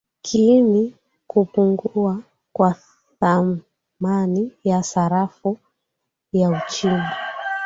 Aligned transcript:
kiini 0.21 0.95
kupungua 1.27 2.23
kwa 2.53 2.75
thamani 3.19 4.51
ya 4.63 4.83
sarafu 4.83 5.57
ya 6.33 6.49
uchina 6.49 7.17